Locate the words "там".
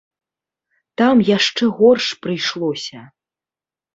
1.01-1.15